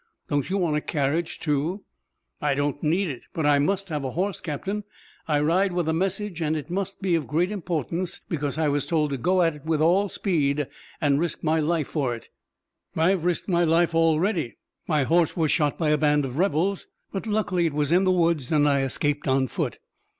Don't 0.29 0.49
you 0.49 0.57
want 0.57 0.75
a 0.77 0.81
carriage 0.81 1.39
too?" 1.39 1.83
"I 2.41 2.55
don't 2.55 2.81
need 2.81 3.07
it. 3.07 3.25
But 3.33 3.45
I 3.45 3.59
must 3.59 3.89
have 3.89 4.03
a 4.03 4.09
horse, 4.09 4.41
Captain. 4.41 4.83
I 5.27 5.39
ride 5.39 5.73
with 5.73 5.87
a 5.87 5.93
message 5.93 6.41
and 6.41 6.55
it 6.55 6.71
must 6.71 7.03
be 7.03 7.13
of 7.13 7.27
great 7.27 7.51
importance 7.51 8.19
because 8.27 8.57
I 8.57 8.67
was 8.67 8.87
told 8.87 9.11
to 9.11 9.17
go 9.19 9.35
with 9.45 9.53
it 9.57 9.61
at 9.71 9.79
all 9.81 10.09
speed 10.09 10.67
and 10.99 11.19
risk 11.19 11.43
my 11.43 11.59
life 11.59 11.89
for 11.89 12.15
it. 12.15 12.29
I've 12.95 13.25
risked 13.25 13.47
my 13.47 13.63
life 13.63 13.93
already. 13.93 14.57
My 14.87 15.03
horse 15.03 15.37
was 15.37 15.51
shot 15.51 15.77
by 15.77 15.89
a 15.91 15.99
band 15.99 16.25
of 16.25 16.39
rebels, 16.39 16.87
but 17.11 17.27
luckily 17.27 17.67
it 17.67 17.73
was 17.73 17.91
in 17.91 18.03
the 18.03 18.11
woods 18.11 18.51
and 18.51 18.67
I 18.67 18.81
escaped 18.81 19.27
on 19.27 19.47
foot." 19.49 19.77